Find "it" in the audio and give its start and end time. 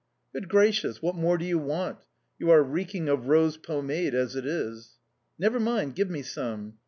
4.35-4.47